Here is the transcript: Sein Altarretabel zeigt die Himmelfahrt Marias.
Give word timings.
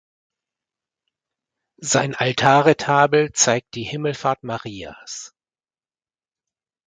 Sein 1.77 2.15
Altarretabel 2.15 3.33
zeigt 3.33 3.75
die 3.75 3.83
Himmelfahrt 3.83 4.43
Marias. 4.43 5.31